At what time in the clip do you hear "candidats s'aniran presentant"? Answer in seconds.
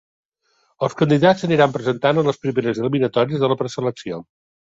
1.01-2.21